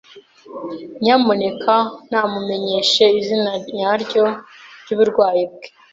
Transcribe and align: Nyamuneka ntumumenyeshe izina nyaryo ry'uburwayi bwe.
Nyamuneka 1.03 1.75
ntumumenyeshe 2.07 3.05
izina 3.19 3.51
nyaryo 3.77 4.25
ry'uburwayi 4.81 5.43
bwe. 5.51 5.67